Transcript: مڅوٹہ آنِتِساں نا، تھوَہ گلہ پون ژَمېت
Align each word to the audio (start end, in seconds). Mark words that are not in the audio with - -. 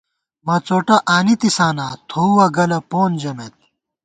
مڅوٹہ 0.45 0.97
آنِتِساں 1.15 1.71
نا، 1.77 1.87
تھوَہ 2.09 2.47
گلہ 2.55 2.79
پون 2.89 3.11
ژَمېت 3.21 3.55